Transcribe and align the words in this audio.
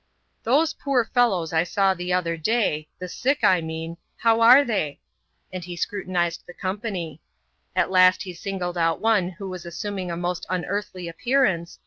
*' 0.25 0.43
Those 0.45 0.73
poor 0.73 1.05
fellows 1.05 1.53
I 1.53 1.63
saw 1.63 1.93
the 1.93 2.11
other 2.11 2.35
day— 2.35 2.87
the 2.99 3.07
sick, 3.07 3.43
I 3.43 3.61
mean— 3.61 3.97
how 4.23 4.41
are 4.41 4.65
they?" 4.65 4.99
and 5.53 5.63
he 5.63 5.75
scrutinised 5.75 6.41
the 6.47 6.55
company. 6.55 7.21
At 7.75 7.91
last, 7.91 8.23
he 8.23 8.33
singled 8.33 8.79
out 8.79 8.99
one 8.99 9.29
who 9.29 9.47
was 9.47 9.63
assuming 9.63 10.09
a 10.09 10.17
most 10.17 10.47
unearthly 10.49 11.07
appearance! 11.07 11.77